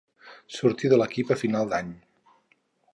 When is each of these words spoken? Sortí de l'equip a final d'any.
Sortí 0.59 0.91
de 0.93 0.99
l'equip 1.01 1.35
a 1.35 1.39
final 1.43 1.71
d'any. 1.75 1.95